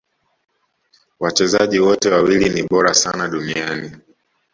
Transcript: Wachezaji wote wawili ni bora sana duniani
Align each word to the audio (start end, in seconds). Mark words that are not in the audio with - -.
Wachezaji 1.19 1.79
wote 1.79 2.09
wawili 2.09 2.49
ni 2.49 2.63
bora 2.63 2.93
sana 2.93 3.27
duniani 3.27 3.91